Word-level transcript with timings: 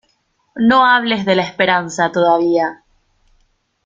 No 0.55 0.83
hables 0.83 1.25
de 1.25 1.35
la 1.35 1.43
esperanza, 1.43 2.11
todavía. 2.11 2.81